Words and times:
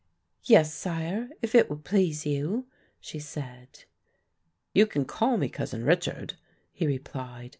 "Yes, 0.45 0.73
sire, 0.73 1.29
if 1.43 1.53
it 1.53 1.69
would 1.69 1.83
please 1.85 2.25
you," 2.25 2.65
she 2.99 3.19
said. 3.19 3.83
"You 4.73 4.87
can 4.87 5.05
call 5.05 5.37
me 5.37 5.47
Cousin 5.47 5.85
Richard," 5.85 6.39
he 6.73 6.87
replied. 6.87 7.49